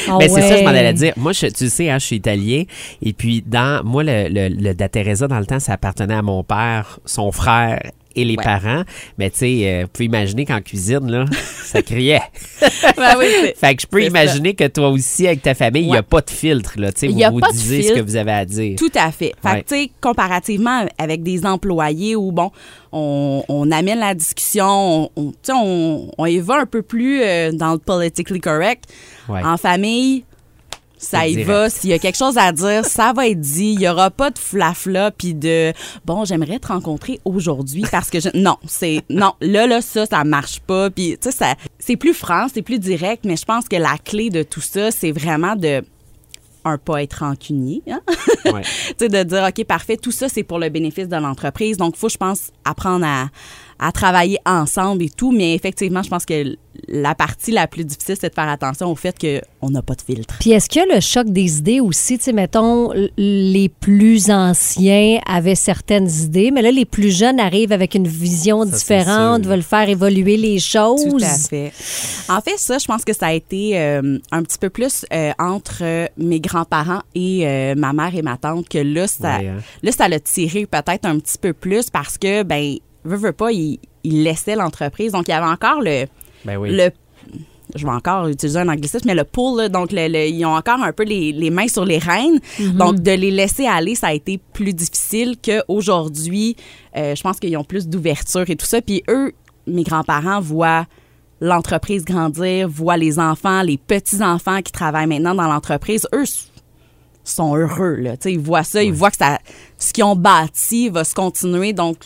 Ah 0.08 0.16
Mais 0.18 0.28
c'est 0.28 0.42
ça, 0.42 0.56
je 0.56 0.64
m'en 0.64 0.70
ouais. 0.72 0.78
allais 0.78 0.92
dire. 0.92 1.12
Moi, 1.16 1.32
je, 1.32 1.46
tu 1.46 1.68
sais, 1.68 1.88
hein, 1.90 1.98
je 1.98 2.06
suis 2.06 2.16
italien. 2.16 2.64
Et 3.02 3.12
puis, 3.12 3.42
dans 3.46 3.82
moi, 3.84 4.02
le, 4.02 4.28
le, 4.28 4.48
le 4.48 4.74
Da 4.74 4.88
Teresa, 4.88 5.26
dans 5.28 5.38
le 5.38 5.46
temps, 5.46 5.60
ça 5.60 5.72
appartenait 5.74 6.14
à 6.14 6.22
mon 6.22 6.42
père, 6.42 6.98
son 7.06 7.32
frère 7.32 7.80
et 8.16 8.24
les 8.24 8.36
Ouais. 8.36 8.44
parents. 8.44 8.82
Mais 9.18 9.30
tu 9.30 9.38
sais, 9.38 9.60
euh, 9.64 9.82
vous 9.82 9.88
pouvez 9.88 10.04
imaginer 10.06 10.44
qu'en 10.44 10.60
cuisine, 10.60 11.10
là, 11.10 11.24
ça 11.64 11.82
criait. 11.82 12.20
Ben 12.96 13.14
oui, 13.18 13.26
Fait 13.56 13.74
que 13.74 13.82
je 13.82 13.86
peux 13.86 14.02
imaginer 14.04 14.54
que 14.54 14.66
toi 14.66 14.88
aussi, 14.90 15.26
avec 15.26 15.42
ta 15.42 15.54
famille, 15.54 15.82
il 15.84 15.90
n'y 15.90 15.96
a 15.96 16.02
pas 16.02 16.20
de 16.20 16.30
filtre. 16.30 16.74
Là, 16.78 16.92
tu 16.92 17.00
sais, 17.00 17.06
Il 17.06 17.12
vous 17.12 17.18
y 17.18 17.24
a 17.24 17.30
vous 17.30 17.40
pas 17.40 17.48
de 17.48 17.52
disiez 17.52 17.82
ce 17.82 17.88
filtre. 17.88 18.00
que 18.00 18.04
vous 18.06 18.16
avez 18.16 18.32
à 18.32 18.44
dire. 18.44 18.76
Tout 18.78 18.90
à 18.94 19.10
fait. 19.10 19.32
Fait 19.42 19.48
Ouais. 19.48 19.62
que, 19.62 19.68
tu 19.68 19.82
sais, 19.84 19.90
comparativement 20.00 20.86
avec 20.98 21.22
des 21.22 21.46
employés 21.46 22.16
où, 22.16 22.32
bon, 22.32 22.50
on, 22.92 23.42
on 23.48 23.70
amène 23.70 23.98
la 24.00 24.14
discussion, 24.14 24.66
on, 24.68 25.10
on, 25.16 25.30
tu 25.30 25.36
sais, 25.42 25.52
on, 25.54 26.26
y 26.26 26.38
va 26.38 26.60
un 26.60 26.66
peu 26.66 26.82
plus 26.82 27.22
euh, 27.22 27.52
dans 27.52 27.72
le 27.72 27.78
politically 27.78 28.40
correct. 28.40 28.84
En 29.28 29.56
famille, 29.56 30.24
ça 31.00 31.26
y 31.26 31.32
direct. 31.32 31.48
va. 31.48 31.70
S'il 31.70 31.90
y 31.90 31.92
a 31.92 31.98
quelque 31.98 32.16
chose 32.16 32.38
à 32.38 32.52
dire, 32.52 32.84
ça 32.84 33.12
va 33.12 33.26
être 33.28 33.40
dit. 33.40 33.72
Il 33.72 33.78
n'y 33.78 33.88
aura 33.88 34.10
pas 34.10 34.30
de 34.30 34.38
flafla 34.38 35.10
puis 35.10 35.34
de 35.34 35.72
bon, 36.04 36.24
j'aimerais 36.24 36.58
te 36.58 36.68
rencontrer 36.68 37.20
aujourd'hui 37.24 37.84
parce 37.90 38.10
que 38.10 38.20
je... 38.20 38.28
non, 38.34 38.56
c'est 38.66 39.02
non, 39.08 39.32
là 39.40 39.66
là 39.66 39.80
ça 39.80 40.06
ça 40.06 40.24
marche 40.24 40.60
pas 40.60 40.90
puis 40.90 41.16
tu 41.20 41.30
sais 41.32 41.56
c'est 41.78 41.96
plus 41.96 42.14
franc, 42.14 42.46
c'est 42.52 42.62
plus 42.62 42.78
direct, 42.78 43.24
mais 43.24 43.36
je 43.36 43.44
pense 43.44 43.68
que 43.68 43.76
la 43.76 43.96
clé 43.98 44.30
de 44.30 44.42
tout 44.42 44.60
ça, 44.60 44.90
c'est 44.90 45.12
vraiment 45.12 45.56
de 45.56 45.82
un 46.64 46.76
pas 46.76 47.02
être 47.02 47.20
rancunier, 47.20 47.82
hein? 47.90 48.00
Ouais. 48.44 48.62
tu 48.88 48.94
sais, 48.98 49.08
de 49.08 49.22
dire, 49.22 49.46
OK, 49.48 49.64
parfait, 49.64 49.96
tout 49.96 50.10
ça, 50.10 50.28
c'est 50.28 50.42
pour 50.42 50.58
le 50.58 50.68
bénéfice 50.68 51.08
de 51.08 51.16
l'entreprise. 51.16 51.78
Donc, 51.78 51.94
il 51.96 51.98
faut, 51.98 52.10
je 52.10 52.18
pense, 52.18 52.50
apprendre 52.66 53.06
à, 53.06 53.28
à 53.80 53.92
travailler 53.92 54.38
ensemble 54.46 55.02
et 55.02 55.10
tout. 55.10 55.32
Mais 55.32 55.54
effectivement, 55.54 56.02
je 56.02 56.10
pense 56.10 56.24
que 56.26 56.56
la 56.88 57.14
partie 57.14 57.50
la 57.50 57.66
plus 57.66 57.84
difficile, 57.84 58.16
c'est 58.20 58.28
de 58.30 58.34
faire 58.34 58.48
attention 58.48 58.90
au 58.90 58.94
fait 58.94 59.14
qu'on 59.18 59.70
n'a 59.70 59.82
pas 59.82 59.94
de 59.94 60.02
filtre. 60.02 60.36
Puis 60.40 60.52
est-ce 60.52 60.68
qu'il 60.68 60.82
y 60.82 60.90
a 60.90 60.94
le 60.94 61.00
choc 61.00 61.28
des 61.28 61.58
idées 61.58 61.80
aussi? 61.80 62.18
Tu 62.18 62.24
sais, 62.24 62.32
mettons, 62.32 62.92
les 63.16 63.68
plus 63.68 64.30
anciens 64.30 65.18
avaient 65.26 65.54
certaines 65.54 66.08
idées, 66.08 66.50
mais 66.50 66.62
là, 66.62 66.70
les 66.70 66.84
plus 66.84 67.10
jeunes 67.14 67.40
arrivent 67.40 67.72
avec 67.72 67.94
une 67.94 68.06
vision 68.08 68.64
Ça, 68.64 68.76
différente, 68.76 69.46
veulent 69.46 69.62
faire 69.62 69.88
évoluer 69.88 70.36
les 70.36 70.58
choses? 70.58 71.04
Tout 71.04 71.18
à 71.22 71.28
fait. 71.48 71.72
En 72.28 72.40
fait, 72.40 72.56
ça, 72.58 72.78
je 72.78 72.86
pense 72.86 73.04
que 73.04 73.12
ça 73.12 73.26
a 73.28 73.32
été 73.32 73.78
euh, 73.78 74.18
un 74.30 74.42
petit 74.42 74.58
peu 74.58 74.70
plus 74.70 75.04
euh, 75.12 75.32
entre 75.38 76.08
mes 76.16 76.40
grands-parents 76.40 77.02
et 77.14 77.46
euh, 77.46 77.74
ma 77.76 77.92
mère 77.92 78.14
et 78.14 78.22
ma 78.22 78.36
tante 78.36 78.68
que 78.68 78.78
là, 78.78 79.06
ça, 79.06 79.38
Ouais, 79.38 79.48
hein. 79.48 79.58
là, 79.82 79.92
ça 79.92 80.08
l'a 80.08 80.20
tiré 80.20 80.66
peut-être 80.66 81.04
un 81.04 81.18
petit 81.18 81.38
peu 81.38 81.52
plus 81.52 81.90
parce 81.90 82.18
que, 82.18 82.42
ben, 82.42 82.76
veut, 83.04 83.16
veut 83.16 83.32
pas, 83.32 83.52
ils 83.52 83.78
il 84.04 84.22
laissaient 84.22 84.56
l'entreprise. 84.56 85.12
Donc, 85.12 85.28
il 85.28 85.32
y 85.32 85.34
avait 85.34 85.46
encore 85.50 85.80
le, 85.80 86.06
Ben 86.44 86.56
oui. 86.56 86.70
le 86.74 86.90
je 87.76 87.84
vais 87.86 87.92
encore 87.92 88.26
utiliser 88.26 88.58
un 88.58 88.68
anglicisme, 88.68 89.06
mais 89.06 89.14
le 89.14 89.22
pull, 89.22 89.56
là, 89.58 89.68
donc 89.68 89.92
le- 89.92 90.08
le- 90.08 90.26
ils 90.26 90.44
ont 90.44 90.56
encore 90.56 90.82
un 90.82 90.92
peu 90.92 91.04
les, 91.04 91.30
les 91.32 91.50
mains 91.50 91.68
sur 91.68 91.84
les 91.84 91.98
rênes. 91.98 92.40
Donc, 92.74 92.98
de 93.00 93.12
les 93.12 93.30
laisser 93.30 93.64
aller, 93.66 93.94
ça 93.94 94.08
a 94.08 94.12
été 94.12 94.40
plus 94.52 94.74
difficile 94.74 95.36
qu'aujourd'hui. 95.40 96.56
Euh, 96.96 97.14
je 97.14 97.22
pense 97.22 97.38
qu'ils 97.38 97.56
ont 97.56 97.62
plus 97.62 97.86
d'ouverture 97.86 98.48
et 98.50 98.56
tout 98.56 98.66
ça. 98.66 98.82
Puis 98.82 99.04
eux, 99.08 99.32
mes 99.68 99.84
grands-parents 99.84 100.40
voient 100.40 100.86
l'entreprise 101.40 102.04
grandir, 102.04 102.68
voient 102.68 102.96
les 102.96 103.18
enfants, 103.20 103.62
les 103.62 103.76
petits-enfants 103.78 104.62
qui 104.62 104.72
travaillent 104.72 105.06
maintenant 105.06 105.34
dans 105.36 105.46
l'entreprise. 105.46 106.08
Eux 106.12 106.24
sont 107.22 107.54
heureux. 107.54 107.94
Là. 107.96 108.16
Tu 108.16 108.24
sais, 108.24 108.32
Ils 108.32 108.40
voient 108.40 108.64
ça, 108.64 108.82
ils 108.82 108.92
voient 108.92 109.10
que 109.12 109.16
ça, 109.18 109.38
ce 109.78 109.92
qu'ils 109.92 110.04
ont 110.04 110.16
bâti 110.16 110.88
va 110.88 111.04
se 111.04 111.14
continuer. 111.14 111.72
Donc, 111.72 111.98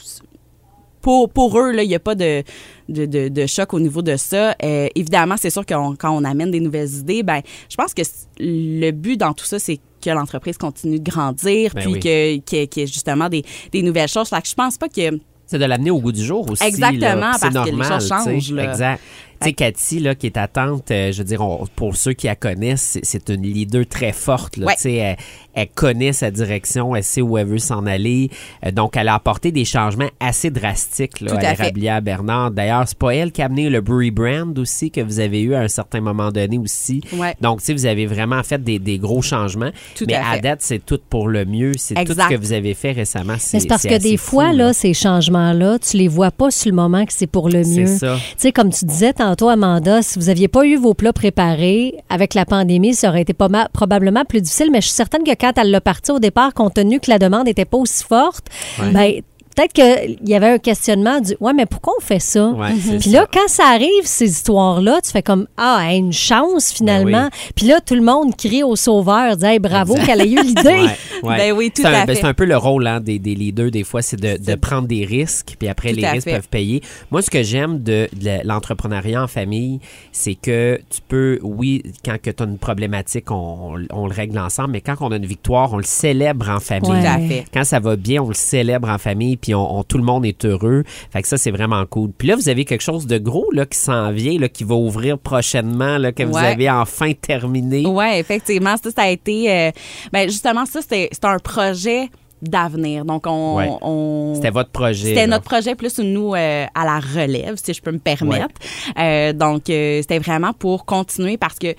pour, 1.04 1.28
pour 1.28 1.58
eux, 1.60 1.72
il 1.80 1.86
n'y 1.86 1.94
a 1.94 2.00
pas 2.00 2.14
de, 2.14 2.42
de, 2.88 3.04
de- 3.04 3.28
de 3.28 3.46
choc 3.46 3.74
au 3.74 3.78
niveau 3.80 4.00
de 4.00 4.16
ça. 4.16 4.56
Euh, 4.64 4.88
évidemment, 4.94 5.34
c'est 5.38 5.50
sûr 5.50 5.66
que 5.66 5.74
quand 5.96 6.10
on 6.10 6.24
amène 6.24 6.50
des 6.50 6.60
nouvelles 6.60 6.92
idées, 6.94 7.22
ben, 7.22 7.40
je 7.68 7.76
pense 7.76 7.92
que 7.92 8.00
le 8.40 8.90
but 8.90 9.18
dans 9.18 9.34
tout 9.34 9.44
ça, 9.44 9.58
c'est 9.58 9.78
que 10.02 10.10
l'entreprise 10.10 10.56
continue 10.56 10.98
de 10.98 11.10
grandir, 11.10 11.72
Ben 11.74 11.82
puis 11.82 11.92
oui. 11.92 12.00
que- 12.00 12.36
que- 12.38 12.64
qu'il 12.64 12.80
y 12.80 12.84
ait 12.84 12.86
justement 12.86 13.28
des, 13.28 13.44
des 13.70 13.82
nouvelles 13.82 14.08
choses. 14.08 14.28
Fait 14.30 14.40
que 14.42 14.48
je 14.48 14.54
pense 14.54 14.78
pas 14.78 14.88
que 14.88 15.18
C'est 15.46 15.58
de 15.58 15.64
l'amener 15.66 15.90
au 15.90 16.00
goût 16.00 16.12
du 16.12 16.24
jour 16.24 16.50
aussi. 16.50 16.64
Exactement, 16.64 17.14
là. 17.16 17.36
Parce 17.38 17.54
que 17.54 17.70
les 17.76 17.84
choses 17.84 18.08
changent, 18.08 18.50
là. 18.52 18.64
Exact. 18.70 19.00
Tu 19.40 19.48
sais, 19.48 19.52
Cathy, 19.52 19.98
là, 20.00 20.14
qui 20.14 20.26
est 20.28 20.30
ta 20.32 20.48
tante, 20.48 20.90
euh, 20.90 21.12
je 21.12 21.18
veux 21.18 21.24
dire, 21.24 21.40
on- 21.42 21.66
pour 21.76 21.96
ceux 21.96 22.12
qui 22.12 22.26
la 22.26 22.36
connaissent, 22.36 22.82
c'est- 22.82 23.04
c'est 23.04 23.28
une 23.30 23.42
leader 23.42 23.86
très 23.86 24.12
forte. 24.12 24.56
Là, 24.56 24.66
Ouais. 24.66 24.74
Tu 24.76 24.82
sais, 24.82 24.94
elle, 24.94 25.16
elle 25.54 25.68
connaît 25.68 26.12
sa 26.12 26.30
direction, 26.30 26.94
elle 26.96 27.04
sait 27.04 27.20
où 27.22 27.36
elle 27.38 27.46
veut 27.46 27.58
s'en 27.58 27.86
aller. 27.86 28.30
Euh, 28.66 28.70
donc, 28.70 28.96
elle 28.96 29.08
a 29.08 29.14
apporté 29.14 29.52
des 29.52 29.64
changements 29.64 30.08
assez 30.20 30.50
drastiques 30.50 31.20
là, 31.20 31.30
Tout 31.32 31.36
à 31.36 31.94
à 31.94 32.00
Bernard. 32.00 32.50
D'ailleurs, 32.50 32.84
c'est 32.86 32.98
pas 32.98 33.14
elle 33.14 33.30
qui 33.32 33.42
a 33.42 33.46
amené 33.46 33.68
le 33.68 33.80
Brewery 33.80 34.10
Brand 34.10 34.58
aussi, 34.58 34.90
que 34.90 35.00
vous 35.00 35.20
avez 35.20 35.40
eu 35.42 35.54
à 35.54 35.60
un 35.60 35.68
certain 35.68 36.00
moment 36.00 36.30
donné 36.30 36.58
aussi. 36.58 37.00
Ouais. 37.12 37.34
Donc, 37.40 37.60
tu 37.60 37.66
sais, 37.66 37.72
vous 37.74 37.86
avez 37.86 38.06
vraiment 38.06 38.42
fait 38.42 38.62
des, 38.62 38.78
des 38.78 38.98
gros 38.98 39.22
changements. 39.22 39.70
Tout 39.96 40.04
mais 40.06 40.14
à 40.14 40.38
date, 40.38 40.60
c'est 40.62 40.84
tout 40.84 41.00
pour 41.10 41.28
le 41.28 41.44
mieux. 41.44 41.72
C'est 41.76 41.94
tout 42.04 42.14
ce 42.14 42.28
que 42.28 42.36
vous 42.36 42.52
avez 42.52 42.74
fait 42.74 42.92
récemment. 42.92 43.34
C'est 43.38 43.66
parce 43.68 43.82
que 43.84 43.98
des 43.98 44.16
fou, 44.16 44.36
fois, 44.36 44.52
là, 44.52 44.72
ces 44.72 44.94
changements-là, 44.94 45.78
tu 45.78 45.96
les 45.96 46.08
vois 46.08 46.30
pas 46.30 46.50
sur 46.50 46.70
le 46.70 46.76
moment 46.76 47.04
que 47.04 47.12
c'est 47.12 47.26
pour 47.26 47.48
le 47.48 47.62
C'est 47.64 47.80
mieux. 47.80 47.86
ça. 47.86 48.16
Tu 48.16 48.34
sais, 48.38 48.52
comme 48.52 48.70
tu 48.70 48.84
disais 48.84 49.12
tantôt, 49.24 49.48
Amanda, 49.48 50.02
si 50.02 50.18
vous 50.18 50.26
n'aviez 50.26 50.48
pas 50.48 50.64
eu 50.66 50.76
vos 50.76 50.92
plats 50.94 51.12
préparés 51.12 51.94
avec 52.10 52.34
la 52.34 52.44
pandémie, 52.44 52.94
ça 52.94 53.08
aurait 53.08 53.22
été 53.22 53.32
pas 53.32 53.48
mal- 53.48 53.68
probablement 53.72 54.24
plus 54.24 54.40
difficile, 54.42 54.70
mais 54.70 54.80
je 54.80 54.86
suis 54.88 54.94
certaine 54.94 55.24
que 55.24 55.30
quand 55.34 55.52
elle 55.56 55.70
l'a 55.70 55.80
parti 55.80 56.10
au 56.10 56.18
départ, 56.18 56.52
compte 56.54 56.74
tenu 56.74 57.00
que 57.00 57.10
la 57.10 57.18
demande 57.18 57.44
n'était 57.46 57.64
pas 57.64 57.78
aussi 57.78 58.04
forte, 58.04 58.46
ben, 58.92 59.20
peut-être 59.54 59.72
qu'il 59.72 60.18
y 60.28 60.34
avait 60.34 60.48
un 60.50 60.58
questionnement 60.58 61.20
du 61.20 61.34
Ouais, 61.40 61.52
mais 61.52 61.66
pourquoi 61.66 61.94
on 61.98 62.02
fait 62.02 62.18
ça? 62.20 62.48
Ouais, 62.50 62.68
c'est 62.80 62.98
Puis 62.98 63.10
ça. 63.10 63.20
là, 63.20 63.26
quand 63.32 63.48
ça 63.48 63.64
arrive, 63.68 64.04
ces 64.04 64.30
histoires-là, 64.30 65.00
tu 65.04 65.10
fais 65.10 65.22
comme 65.22 65.46
Ah, 65.56 65.80
hey, 65.82 65.98
une 65.98 66.12
chance 66.12 66.72
finalement. 66.72 67.24
Ben 67.24 67.30
Puis 67.54 67.66
là, 67.66 67.80
tout 67.80 67.94
le 67.94 68.02
monde 68.02 68.36
crie 68.36 68.62
au 68.62 68.76
sauveur, 68.76 69.36
dit 69.36 69.44
Hey, 69.46 69.58
bravo 69.58 69.94
qu'elle 69.94 70.20
ait 70.20 70.30
eu 70.30 70.42
l'idée. 70.42 70.62
Ouais, 70.64 70.96
ouais. 71.22 71.36
Ben 71.38 71.52
oui, 71.52 71.70
tout 71.74 71.82
c'est 71.82 71.88
un, 71.88 71.92
à 72.02 72.06
ben, 72.06 72.14
fait. 72.14 72.20
c'est 72.22 72.26
un 72.26 72.34
peu 72.34 72.44
le 72.44 72.56
rôle 72.56 72.86
hein, 72.86 73.00
des, 73.00 73.18
des 73.18 73.34
leaders, 73.34 73.70
des 73.70 73.84
fois, 73.84 74.02
c'est 74.02 74.20
de, 74.20 74.36
de 74.42 74.54
prendre 74.56 74.86
des 74.88 75.04
risques, 75.04 75.56
puis 75.58 75.68
après, 75.68 75.90
Tout 75.90 75.96
les 76.00 76.06
risques 76.06 76.28
fait. 76.28 76.34
peuvent 76.36 76.48
payer. 76.48 76.82
Moi, 77.10 77.22
ce 77.22 77.30
que 77.30 77.42
j'aime 77.42 77.82
de, 77.82 78.08
de 78.14 78.46
l'entrepreneuriat 78.46 79.22
en 79.22 79.26
famille, 79.28 79.80
c'est 80.12 80.34
que 80.34 80.80
tu 80.90 81.00
peux, 81.06 81.38
oui, 81.42 81.82
quand 82.04 82.16
tu 82.22 82.30
as 82.30 82.44
une 82.44 82.58
problématique, 82.58 83.30
on, 83.30 83.74
on 83.92 84.06
le 84.06 84.12
règle 84.14 84.38
ensemble, 84.38 84.70
mais 84.72 84.80
quand 84.80 84.94
on 85.00 85.10
a 85.12 85.16
une 85.16 85.26
victoire, 85.26 85.72
on 85.72 85.78
le 85.78 85.82
célèbre 85.84 86.48
en 86.50 86.60
famille. 86.60 86.90
Ouais. 86.90 87.00
Tout 87.00 87.06
à 87.06 87.18
fait. 87.18 87.44
Quand 87.52 87.64
ça 87.64 87.80
va 87.80 87.96
bien, 87.96 88.22
on 88.22 88.28
le 88.28 88.34
célèbre 88.34 88.88
en 88.88 88.98
famille, 88.98 89.36
puis 89.44 89.54
on, 89.54 89.78
on- 89.78 89.82
tout 89.84 89.98
le 89.98 90.04
monde 90.04 90.24
est 90.24 90.46
heureux. 90.46 90.84
Fait 91.12 91.20
que 91.20 91.28
ça, 91.28 91.36
c'est 91.36 91.50
vraiment 91.50 91.84
cool. 91.84 92.10
Puis 92.16 92.28
là, 92.28 92.34
vous 92.36 92.48
avez 92.48 92.64
quelque 92.64 92.80
chose 92.80 93.06
de 93.06 93.18
gros 93.18 93.50
là, 93.52 93.66
qui 93.66 93.78
s'en 93.78 94.10
vient, 94.10 94.38
là, 94.38 94.48
qui 94.48 94.64
va 94.64 94.74
ouvrir 94.74 95.18
prochainement, 95.18 95.98
là, 95.98 96.12
que 96.12 96.22
vous 96.22 96.32
avez 96.38 96.70
enfin 96.70 97.12
terminé. 97.12 97.84
Oui, 97.86 98.06
effectivement. 98.14 98.74
Ça, 98.82 98.90
ça 98.90 99.02
a 99.02 99.08
été. 99.10 99.52
euh, 99.52 99.70
ben, 100.12 100.28
justement, 100.30 100.64
ça, 100.64 100.80
c'était 100.80 101.10
c'était 101.12 101.26
un 101.26 101.38
projet 101.38 102.08
d'avenir. 102.40 103.04
Donc, 103.04 103.26
on. 103.26 103.56
Ouais. 103.56 103.68
on- 103.82 104.32
C'était 104.34 104.50
votre 104.50 104.70
projet. 104.70 105.08
C'était 105.08 105.26
notre 105.26 105.44
projet 105.44 105.74
plus 105.74 105.98
nous 105.98 106.34
euh, 106.34 106.64
à 106.74 106.84
la 106.86 107.00
relève, 107.00 107.56
si 107.62 107.74
je 107.74 107.82
peux 107.82 107.92
me 107.92 107.98
permettre. 107.98 108.54
Euh, 108.98 109.32
donc, 109.34 109.68
euh, 109.68 110.00
c'était 110.00 110.18
vraiment 110.20 110.52
pour 110.54 110.84
continuer 110.86 111.36
parce 111.36 111.58
que 111.58 111.74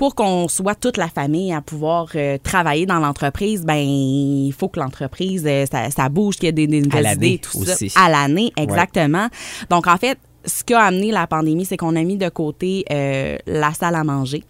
pour 0.00 0.14
qu'on 0.14 0.48
soit 0.48 0.76
toute 0.76 0.96
la 0.96 1.08
famille 1.08 1.52
à 1.52 1.60
pouvoir 1.60 2.06
euh, 2.14 2.38
travailler 2.42 2.86
dans 2.86 3.00
l'entreprise, 3.00 3.66
ben 3.66 3.76
il 3.76 4.50
faut 4.58 4.70
que 4.70 4.80
l'entreprise 4.80 5.44
euh, 5.46 5.66
ça, 5.70 5.90
ça 5.90 6.08
bouge, 6.08 6.36
qu'il 6.36 6.46
y 6.46 6.48
ait 6.48 6.52
des, 6.52 6.66
des 6.66 6.80
nouvelles 6.80 7.02
l'année 7.02 7.26
idées, 7.34 7.38
tout 7.38 7.58
aussi. 7.58 7.90
ça 7.90 8.06
à 8.06 8.08
l'année 8.08 8.50
exactement. 8.56 9.28
Donc 9.68 9.86
en 9.86 9.98
fait, 9.98 10.16
ce 10.46 10.64
qui 10.64 10.72
a 10.72 10.84
amené 10.84 11.10
la 11.10 11.26
pandémie, 11.26 11.66
c'est 11.66 11.76
qu'on 11.76 11.96
a 11.96 12.02
mis 12.02 12.16
de 12.16 12.30
côté 12.30 12.86
euh, 12.90 13.36
la 13.46 13.74
salle 13.74 13.94
à 13.94 14.02
manger. 14.02 14.42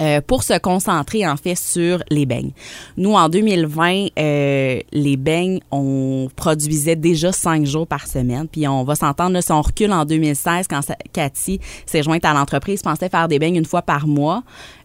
Euh, 0.00 0.20
pour 0.26 0.42
se 0.42 0.58
concentrer 0.58 1.26
en 1.26 1.36
fait 1.36 1.54
sur 1.56 2.02
les 2.10 2.26
beignes. 2.26 2.50
Nous, 2.96 3.12
en 3.14 3.28
2020, 3.28 4.06
euh, 4.18 4.80
les 4.92 5.16
beignes, 5.16 5.60
on 5.70 6.28
produisait 6.36 6.96
déjà 6.96 7.32
cinq 7.32 7.64
jours 7.66 7.86
par 7.86 8.06
semaine. 8.06 8.46
Puis 8.50 8.66
on 8.68 8.84
va 8.84 8.94
s'entendre, 8.94 9.32
là, 9.32 9.42
si 9.42 9.52
on 9.52 9.62
recule 9.62 9.92
en 9.92 10.04
2016, 10.04 10.66
quand 10.68 10.80
Cathy 11.12 11.60
s'est 11.86 12.02
jointe 12.02 12.24
à 12.24 12.32
l'entreprise, 12.34 12.82
pensait 12.82 13.08
faire 13.08 13.28
des 13.28 13.38
beignes 13.38 13.56
une 13.56 13.64
fois 13.64 13.82
par 13.82 14.06
mois. 14.06 14.42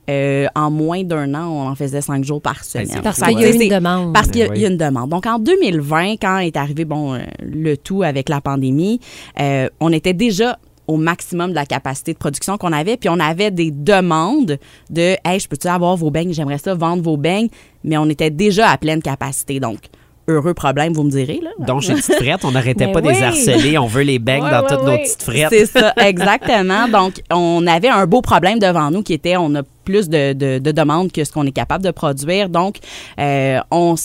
Euh, 0.10 0.48
en 0.56 0.72
moins 0.72 1.04
d'un 1.04 1.34
an, 1.36 1.48
on 1.48 1.68
en 1.70 1.76
faisait 1.76 2.02
cinq 2.02 2.24
jours 2.24 2.42
par 2.42 2.64
semaine. 2.64 2.88
c'est 2.90 3.02
Parce 3.02 3.22
qu'il 3.22 3.40
y 3.40 3.46
a 3.46 3.50
une 3.52 3.70
demande. 3.70 4.14
Parce 4.14 4.28
qu'il 4.30 4.42
y, 4.42 4.44
a- 4.44 4.48
Oui. 4.50 4.54
il 4.58 4.62
y 4.64 4.66
a 4.66 4.70
une 4.70 4.76
demande. 4.78 5.10
Donc, 5.10 5.26
en 5.28 5.38
2020, 5.40 6.14
quand 6.20 6.40
est 6.40 6.58
arrivé 6.58 6.86
bon, 6.86 7.20
le 7.40 7.76
tout 7.78 8.02
avec 8.04 8.28
la 8.28 8.42
pandémie, 8.42 9.00
euh, 9.40 9.70
on 9.80 9.92
était 9.94 10.14
déjà 10.14 10.58
au 10.92 10.98
maximum 10.98 11.52
de 11.52 11.56
la 11.56 11.66
capacité 11.66 12.14
de 12.14 12.18
production 12.18 12.58
qu'on 12.58 12.74
avait, 12.74 12.98
puis 12.98 13.10
on 13.10 13.20
avait 13.20 13.52
des 13.52 13.72
demandes 13.72 14.58
de 14.90 15.16
«Hey, 15.26 15.40
je 15.40 15.48
peux-tu 15.48 15.68
avoir 15.68 15.96
vos 15.96 16.12
beignes? 16.12 16.34
J'aimerais 16.34 16.58
ça 16.58 16.74
vendre 16.76 17.02
vos 17.04 17.18
beignes.» 17.18 17.50
Mais 17.84 17.98
on 17.98 18.10
était 18.10 18.30
déjà 18.30 18.70
à 18.70 18.78
pleine 18.78 19.02
capacité. 19.02 19.60
Donc, 19.60 19.80
heureux 20.28 20.54
problème, 20.54 20.94
vous 20.94 21.04
me 21.04 21.10
direz. 21.10 21.40
Là. 21.42 21.50
Donc, 21.66 21.82
chez 21.82 21.94
Petite 21.94 22.16
Frette, 22.16 22.46
on 22.46 22.52
n'arrêtait 22.52 22.92
pas 22.92 23.02
de 23.02 23.10
les 23.10 23.18
oui. 23.18 23.24
harceler. 23.24 23.78
On 23.78 23.88
veut 23.88 24.04
les 24.04 24.20
beignes 24.20 24.50
dans 24.50 24.66
toutes 24.68 24.86
nos 24.86 24.98
petites 24.98 25.24
frettes. 25.24 25.50
C'est 25.50 25.66
ça, 25.66 25.94
exactement. 25.98 26.88
Donc, 26.88 27.22
on 27.32 27.66
avait 27.68 27.90
un 27.90 28.06
beau 28.06 28.22
problème 28.22 28.60
devant 28.60 28.92
nous 28.92 29.02
qui 29.02 29.14
était, 29.14 29.36
on 29.38 29.56
a 29.56 29.64
plus 29.84 30.08
de, 30.10 30.34
de- 30.34 30.60
de 30.60 30.72
demandes 30.72 31.12
que 31.12 31.24
ce 31.24 31.32
qu'on 31.32 31.46
est 31.46 31.52
capable 31.52 31.84
de 31.84 31.92
produire. 31.92 32.50
Donc, 32.50 32.78
euh, 33.20 33.60
on, 33.72 33.96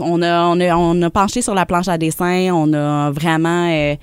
on, 0.00 0.22
a, 0.22 0.46
on, 0.46 0.60
a, 0.60 0.76
on 0.76 1.02
a 1.02 1.10
penché 1.10 1.42
sur 1.42 1.54
la 1.54 1.66
planche 1.66 1.88
à 1.88 1.98
dessin. 1.98 2.50
On 2.54 2.72
a 2.72 3.10
vraiment 3.10 3.68
euh, 3.68 3.96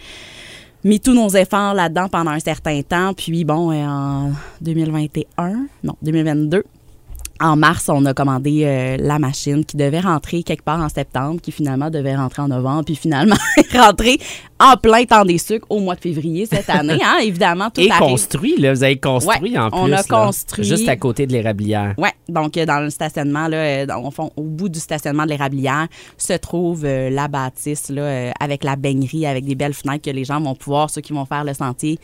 mis 0.83 0.99
tous 0.99 1.13
nos 1.13 1.29
efforts 1.29 1.73
là-dedans 1.73 2.09
pendant 2.09 2.31
un 2.31 2.39
certain 2.39 2.81
temps. 2.81 3.13
Puis, 3.13 3.43
bon, 3.45 3.71
euh, 3.71 3.85
en 3.85 4.31
2021, 4.61 5.67
non, 5.83 5.95
2022, 6.01 6.63
en 7.39 7.55
mars, 7.55 7.89
on 7.89 8.05
a 8.05 8.13
commandé 8.13 8.63
euh, 8.63 8.97
la 8.99 9.19
machine 9.19 9.65
qui 9.65 9.75
devait 9.75 9.99
rentrer 9.99 10.43
quelque 10.43 10.63
part 10.63 10.79
en 10.79 10.89
septembre, 10.89 11.41
qui 11.41 11.51
finalement 11.51 11.89
devait 11.89 12.15
rentrer 12.15 12.41
en 12.41 12.47
novembre, 12.47 12.85
puis 12.85 12.95
finalement 12.95 13.35
est 13.57 13.77
rentrée 13.77 14.19
en 14.59 14.77
plein 14.77 15.03
temps 15.03 15.25
des 15.25 15.37
sucres 15.39 15.65
au 15.69 15.79
mois 15.79 15.95
de 15.95 15.99
février 15.99 16.45
cette 16.45 16.69
année. 16.69 16.99
Hein, 17.03 17.17
évidemment, 17.23 17.69
tout 17.69 17.81
Et 17.81 17.91
arrive. 17.91 18.07
construit, 18.07 18.55
là. 18.57 18.73
Vous 18.73 18.83
avez 18.83 18.97
construit 18.97 19.53
Ouais, 19.53 19.57
en 19.59 19.69
plus. 19.69 19.79
on 19.79 19.85
a 19.85 19.89
là, 19.89 20.03
construit. 20.03 20.63
Juste 20.63 20.87
à 20.87 20.95
côté 20.95 21.27
de 21.27 21.33
l'érablière. 21.33 21.95
Oui, 21.97 22.09
donc 22.29 22.55
euh, 22.55 22.65
dans 22.65 22.79
le 22.79 22.89
stationnement, 22.89 23.47
là, 23.47 23.57
euh, 23.57 24.11
fond, 24.11 24.31
au 24.37 24.43
bout 24.43 24.69
du 24.69 24.79
stationnement 24.79 25.23
de 25.23 25.29
l'érablière, 25.29 25.87
se 26.17 26.33
trouve 26.33 26.83
euh, 26.85 27.09
la 27.09 27.27
bâtisse 27.27 27.89
là, 27.89 28.01
euh, 28.03 28.31
avec 28.39 28.63
la 28.63 28.75
baignerie, 28.75 29.25
avec 29.25 29.43
des 29.43 29.55
belles 29.55 29.73
fenêtres 29.73 30.03
que 30.03 30.15
les 30.15 30.23
gens 30.23 30.39
vont 30.39 30.55
pouvoir, 30.55 30.89
ceux 30.89 31.01
qui 31.01 31.13
vont 31.13 31.25
faire 31.25 31.43
le 31.43 31.53
sentier 31.53 31.99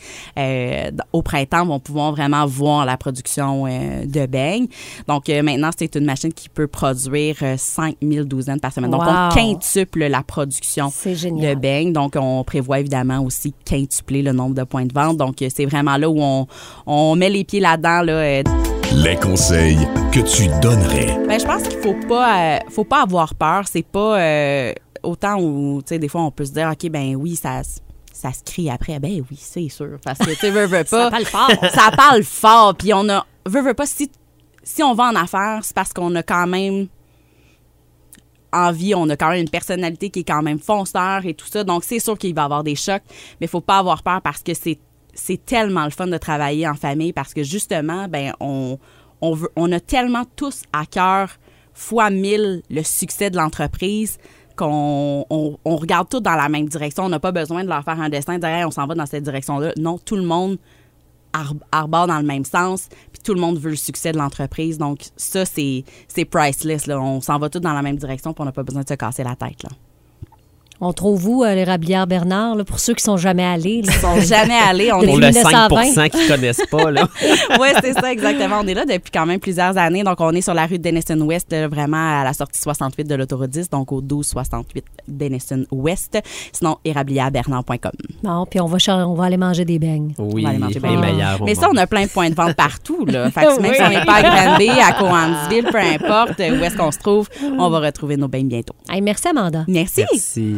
au 1.12 1.22
printemps, 1.22 1.64
vont 1.64 1.80
pouvoir 1.80 2.12
vraiment 2.12 2.44
voir 2.46 2.84
la 2.84 2.96
production 2.96 3.64
de 3.64 4.26
beignes. 4.26 4.66
Donc 5.06 5.19
euh, 5.28 5.42
maintenant, 5.42 5.70
c'est 5.76 5.94
une 5.96 6.04
machine 6.04 6.32
qui 6.32 6.48
peut 6.48 6.66
produire 6.66 7.36
euh, 7.42 7.56
5000 7.56 8.24
douzaines 8.24 8.60
par 8.60 8.72
semaine. 8.72 8.90
Donc 8.90 9.02
on 9.06 9.28
quintuple 9.34 10.06
la 10.06 10.22
production 10.22 10.90
C'est 10.94 11.14
de 11.14 11.54
beignes. 11.54 11.92
Donc, 11.92 12.16
on 12.16 12.42
prévoit 12.44 12.80
évidemment 12.80 13.20
aussi 13.20 13.54
quintupler 13.64 14.22
le 14.22 14.32
nombre 14.32 14.54
de 14.54 14.64
points 14.64 14.86
de 14.86 14.92
vente. 14.92 15.16
Donc, 15.16 15.42
euh, 15.42 15.48
c'est 15.54 15.66
vraiment 15.66 15.96
là 15.96 16.08
où 16.08 16.20
on, 16.20 16.46
on 16.86 17.16
met 17.16 17.30
les 17.30 17.44
pieds 17.44 17.60
là-dedans. 17.60 18.02
Là, 18.02 18.12
euh, 18.12 18.42
Les 18.94 19.16
conseils 19.16 19.78
que 20.12 20.20
tu 20.20 20.48
donnerais. 20.60 21.18
ben, 21.26 21.38
je 21.38 21.44
pense 21.44 21.62
qu'il 21.62 21.78
faut 21.78 21.96
pas, 22.08 22.56
euh, 22.56 22.58
faut 22.70 22.84
pas 22.84 23.02
avoir 23.02 23.34
peur. 23.34 23.64
C'est 23.70 23.86
pas 23.86 24.20
euh, 24.20 24.72
autant 25.02 25.40
où, 25.40 25.80
tu 25.82 25.94
sais, 25.94 25.98
des 25.98 26.08
fois, 26.08 26.22
on 26.22 26.30
peut 26.30 26.44
se 26.44 26.52
dire, 26.52 26.70
OK, 26.72 26.90
ben 26.90 27.14
oui, 27.16 27.36
ça, 27.36 27.62
ça 28.12 28.32
se 28.32 28.42
crie 28.44 28.70
après. 28.70 28.98
Ben 28.98 29.22
oui, 29.30 29.38
c'est 29.40 29.68
sûr. 29.68 29.98
Parce 30.04 30.18
que, 30.18 30.30
tu 30.30 30.36
sais, 30.36 30.50
veux, 30.50 30.66
veux 30.66 30.84
pas. 30.90 31.04
Ça 31.04 31.10
parle 31.10 31.24
fort. 31.24 31.50
ça 31.72 31.90
parle 31.96 32.22
fort. 32.24 32.74
Puis 32.74 32.92
on 32.92 33.08
a, 33.08 33.24
veut, 33.46 33.62
veut 33.62 33.74
pas, 33.74 33.86
si, 33.86 34.10
si 34.62 34.82
on 34.82 34.94
va 34.94 35.04
en 35.04 35.16
affaires, 35.16 35.60
c'est 35.62 35.74
parce 35.74 35.92
qu'on 35.92 36.14
a 36.14 36.22
quand 36.22 36.46
même 36.46 36.88
envie, 38.52 38.94
on 38.94 39.08
a 39.08 39.16
quand 39.16 39.30
même 39.30 39.42
une 39.42 39.50
personnalité 39.50 40.10
qui 40.10 40.20
est 40.20 40.24
quand 40.24 40.42
même 40.42 40.58
fonceur 40.58 41.24
et 41.24 41.34
tout 41.34 41.46
ça. 41.46 41.64
Donc, 41.64 41.84
c'est 41.84 42.00
sûr 42.00 42.18
qu'il 42.18 42.34
va 42.34 42.42
y 42.42 42.44
avoir 42.44 42.64
des 42.64 42.74
chocs, 42.74 43.02
mais 43.40 43.46
il 43.46 43.48
faut 43.48 43.60
pas 43.60 43.78
avoir 43.78 44.02
peur 44.02 44.20
parce 44.22 44.42
que 44.42 44.52
c'est 44.54 45.46
tellement 45.46 45.84
le 45.84 45.90
fun 45.90 46.06
de 46.06 46.18
travailler 46.18 46.66
en 46.68 46.74
famille 46.74 47.12
parce 47.12 47.32
que 47.32 47.42
justement, 47.42 48.08
ben 48.08 48.32
on, 48.40 48.78
on, 49.20 49.38
on 49.56 49.72
a 49.72 49.80
tellement 49.80 50.24
tous 50.36 50.62
à 50.72 50.86
cœur 50.86 51.30
fois 51.74 52.10
mille 52.10 52.62
le 52.68 52.82
succès 52.82 53.30
de 53.30 53.36
l'entreprise 53.36 54.18
qu'on 54.56 55.24
on, 55.30 55.76
regarde 55.76 56.08
tout 56.08 56.20
dans 56.20 56.34
la 56.34 56.48
même 56.48 56.68
direction. 56.68 57.04
On 57.04 57.08
n'a 57.08 57.20
pas 57.20 57.32
besoin 57.32 57.64
de 57.64 57.68
leur 57.68 57.82
faire 57.82 58.00
un 58.00 58.08
dessin, 58.08 58.34
de 58.34 58.40
dire 58.40 58.48
Hey, 58.48 58.64
on 58.64 58.70
s'en 58.70 58.86
va 58.86 58.94
dans 58.94 59.06
cette 59.06 59.24
direction-là. 59.24 59.72
Non, 59.78 59.98
tout 59.98 60.16
le 60.16 60.22
monde 60.22 60.58
arbore 61.72 62.06
dans 62.06 62.18
le 62.18 62.26
même 62.26 62.44
sens, 62.44 62.88
puis 63.12 63.22
tout 63.22 63.34
le 63.34 63.40
monde 63.40 63.58
veut 63.58 63.70
le 63.70 63.76
succès 63.76 64.12
de 64.12 64.18
l'entreprise. 64.18 64.78
Donc, 64.78 65.06
ça, 65.16 65.44
c'est 65.44 65.84
priceless. 66.30 66.86
Là. 66.86 67.00
On 67.00 67.20
s'en 67.20 67.38
va 67.38 67.48
tous 67.48 67.60
dans 67.60 67.72
la 67.72 67.82
même 67.82 67.96
direction, 67.96 68.32
puis 68.32 68.42
on 68.42 68.44
n'a 68.44 68.52
pas 68.52 68.62
besoin 68.62 68.82
de 68.82 68.88
se 68.88 68.94
casser 68.94 69.24
la 69.24 69.36
tête. 69.36 69.64
On 70.82 70.92
trouve 70.92 71.28
où, 71.28 71.44
euh, 71.44 71.54
l'érablière 71.54 72.06
Bernard, 72.06 72.56
là, 72.56 72.64
pour 72.64 72.80
ceux 72.80 72.94
qui 72.94 73.04
sont 73.04 73.16
jamais 73.16 73.44
allés? 73.44 73.82
là? 73.82 73.92
Ils 73.94 74.00
sont 74.00 74.20
jamais 74.20 74.54
allés. 74.54 74.90
On 74.92 75.00
Depuis 75.00 75.12
Pour 75.12 75.22
est... 75.22 75.32
le 75.32 75.38
1920. 75.38 75.84
5 75.92 76.12
qui 76.12 76.28
connaissent 76.28 76.66
pas, 76.70 76.90
là. 76.90 77.08
oui, 77.60 77.68
c'est 77.82 77.92
ça, 77.92 78.10
exactement. 78.12 78.60
On 78.62 78.66
est 78.66 78.74
là 78.74 78.84
depuis 78.84 79.10
quand 79.12 79.26
même 79.26 79.40
plusieurs 79.40 79.76
années. 79.76 80.02
Donc, 80.02 80.20
on 80.20 80.32
est 80.32 80.40
sur 80.40 80.54
la 80.54 80.66
rue 80.66 80.78
de 80.78 80.82
Denison 80.82 81.16
là, 81.50 81.68
vraiment 81.68 82.20
à 82.20 82.24
la 82.24 82.32
sortie 82.32 82.60
68 82.60 83.06
de 83.06 83.14
l'autoroute 83.14 83.50
10, 83.50 83.68
donc 83.70 83.92
au 83.92 84.00
1268 84.00 84.84
Denison 85.06 85.64
Ouest. 85.70 86.18
Sinon, 86.52 86.78
érablièrebernard.com. 86.84 87.92
Bon, 88.22 88.46
puis 88.46 88.60
on 88.60 88.66
va, 88.66 88.78
on 89.06 89.20
aller 89.20 89.36
manger 89.36 89.64
des 89.64 89.78
beignes. 89.78 90.14
Oui, 90.18 90.42
va 90.42 90.50
aller 90.50 90.58
manger 90.58 90.80
les 90.80 90.96
meilleurs. 90.96 91.44
Mais 91.44 91.54
ça, 91.54 91.68
on 91.70 91.76
a 91.76 91.86
plein 91.86 92.04
de 92.04 92.10
points 92.10 92.30
de 92.30 92.34
vente 92.34 92.54
partout. 92.54 93.04
Là. 93.06 93.30
Fait 93.30 93.42
que 93.42 93.60
même 93.60 93.74
si 93.74 93.82
on 93.82 93.88
n'est 93.88 94.04
pas 94.04 94.14
à 94.14 94.22
Granby, 94.22 94.70
à 94.70 94.92
Cowansville, 94.92 95.68
peu 95.70 95.78
importe 95.78 96.38
où 96.38 96.64
est-ce 96.64 96.76
qu'on 96.76 96.90
se 96.90 96.98
trouve, 96.98 97.28
on 97.58 97.68
va 97.68 97.80
retrouver 97.80 98.16
nos 98.16 98.28
bains 98.28 98.44
bientôt. 98.44 98.74
Hey, 98.88 99.00
merci, 99.00 99.28
Amanda. 99.28 99.64
Merci. 99.68 100.04
Merci. 100.10 100.56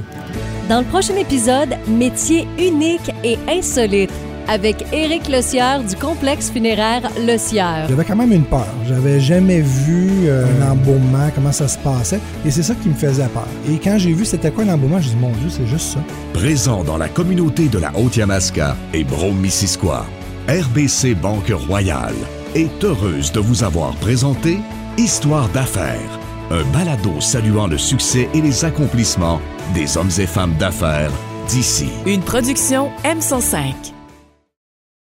Dans 0.68 0.80
le 0.80 0.86
prochain 0.86 1.16
épisode, 1.16 1.70
métier 1.88 2.46
unique 2.58 3.10
et 3.24 3.38
insolite 3.48 4.12
avec 4.48 4.84
Éric 4.92 5.28
Lecieur 5.28 5.82
du 5.82 5.96
complexe 5.96 6.50
funéraire 6.50 7.02
Le 7.26 7.36
Sieur. 7.38 7.86
J'avais 7.88 8.04
quand 8.04 8.16
même 8.16 8.32
une 8.32 8.44
peur. 8.44 8.66
J'avais 8.88 9.20
jamais 9.20 9.60
vu 9.60 10.26
euh, 10.26 10.44
un 10.60 10.72
embaumement, 10.72 11.30
comment 11.34 11.52
ça 11.52 11.68
se 11.68 11.78
passait. 11.78 12.20
Et 12.44 12.50
c'est 12.50 12.62
ça 12.62 12.74
qui 12.74 12.88
me 12.88 12.94
faisait 12.94 13.26
peur. 13.28 13.46
Et 13.70 13.78
quand 13.78 13.98
j'ai 13.98 14.12
vu 14.12 14.24
c'était 14.24 14.50
quoi 14.50 14.64
un 14.64 14.68
embaumement, 14.68 15.00
je 15.00 15.10
dis 15.10 15.16
mon 15.16 15.30
Dieu, 15.32 15.48
c'est 15.48 15.66
juste 15.66 15.94
ça. 15.94 16.00
Présent 16.32 16.84
dans 16.84 16.98
la 16.98 17.08
communauté 17.08 17.68
de 17.68 17.78
la 17.78 17.92
Haute-Yamaska 17.96 18.76
et 18.94 19.04
Brome-Missisquoi, 19.04 20.06
RBC 20.48 21.14
Banque 21.14 21.52
Royale 21.68 22.14
est 22.54 22.84
heureuse 22.84 23.32
de 23.32 23.40
vous 23.40 23.64
avoir 23.64 23.94
présenté 23.96 24.58
Histoire 24.98 25.48
d'affaires, 25.48 26.20
un 26.52 26.64
balado 26.64 27.20
saluant 27.20 27.66
le 27.66 27.78
succès 27.78 28.28
et 28.34 28.40
les 28.42 28.64
accomplissements 28.64 29.40
des 29.74 29.96
hommes 29.96 30.10
et 30.18 30.26
femmes 30.26 30.54
d'affaires 30.58 31.10
d'ici. 31.48 31.88
Une 32.06 32.20
production 32.20 32.90
M105. 33.04 33.92